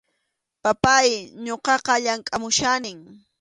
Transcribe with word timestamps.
Papáy, 0.65 1.09
ñuqaqa 1.45 1.93
llamkʼamuchkanim. 2.05 2.99